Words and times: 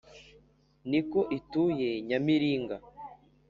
ni 0.89 1.01
ko 1.09 1.19
ituye 1.37 1.89
nyamiringa. 2.07 2.75